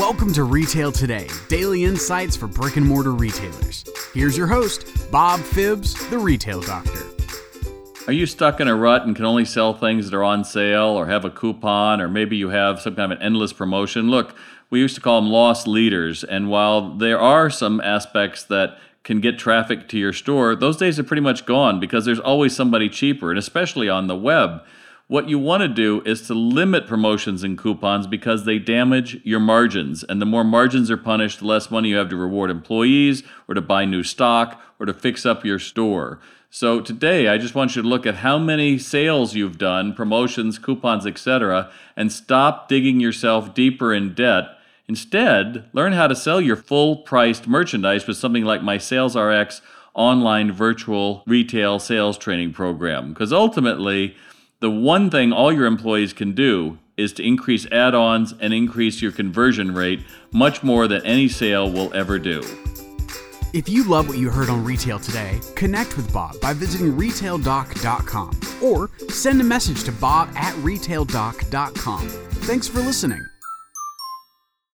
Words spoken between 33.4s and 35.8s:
or to buy new stock or to fix up your